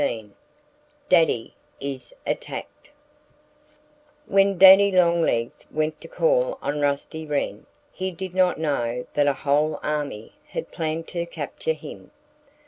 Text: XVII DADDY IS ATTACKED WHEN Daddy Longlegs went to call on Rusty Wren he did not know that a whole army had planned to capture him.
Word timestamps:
XVII 0.01 0.31
DADDY 1.09 1.53
IS 1.79 2.11
ATTACKED 2.25 2.89
WHEN 4.25 4.57
Daddy 4.57 4.89
Longlegs 4.91 5.67
went 5.69 6.01
to 6.01 6.07
call 6.07 6.57
on 6.59 6.81
Rusty 6.81 7.27
Wren 7.27 7.67
he 7.91 8.09
did 8.09 8.33
not 8.33 8.57
know 8.57 9.05
that 9.13 9.27
a 9.27 9.33
whole 9.45 9.79
army 9.83 10.33
had 10.47 10.71
planned 10.71 11.07
to 11.09 11.27
capture 11.27 11.73
him. 11.73 12.09